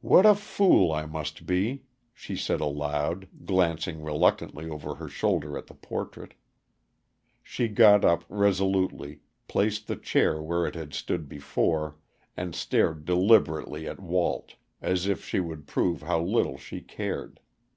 "What 0.00 0.26
a 0.26 0.34
fool 0.34 0.90
I 0.90 1.06
must 1.06 1.46
be!" 1.46 1.84
she 2.12 2.34
said 2.34 2.60
aloud, 2.60 3.28
glancing 3.44 4.02
reluctantly 4.02 4.68
over 4.68 4.96
her 4.96 5.06
shoulder 5.06 5.56
at 5.56 5.68
the 5.68 5.76
portrait. 5.76 6.34
She 7.40 7.68
got 7.68 8.04
up 8.04 8.24
resolutely, 8.28 9.20
placed 9.46 9.86
the 9.86 9.94
chair 9.94 10.42
where 10.42 10.66
it 10.66 10.74
had 10.74 10.92
stood 10.92 11.28
before, 11.28 11.96
and 12.36 12.52
stared 12.52 13.04
deliberately 13.04 13.86
at 13.86 14.00
Walt, 14.00 14.56
as 14.82 15.06
if 15.06 15.24
she 15.24 15.38
would 15.38 15.68
prove 15.68 16.02
how 16.02 16.20
little 16.20 16.58
she 16.58 16.80
cared. 16.80 17.38